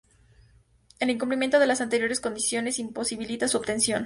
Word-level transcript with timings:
El 0.97 1.11
incumplimiento 1.11 1.59
de 1.59 1.67
las 1.67 1.79
anteriores 1.79 2.19
condiciones 2.19 2.79
imposibilita 2.79 3.47
su 3.47 3.57
obtención. 3.57 3.99